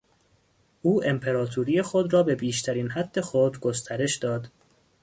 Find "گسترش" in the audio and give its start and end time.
3.59-4.15